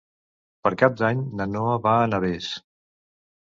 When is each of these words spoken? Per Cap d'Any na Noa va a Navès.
Per 0.67 0.71
Cap 0.83 0.95
d'Any 1.01 1.21
na 1.41 1.47
Noa 1.53 1.77
va 1.85 1.95
a 1.99 2.09
Navès. 2.17 2.51